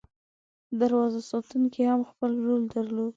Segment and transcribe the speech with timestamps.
[0.79, 3.09] دروازه ساتونکي هم خپل رول درلود.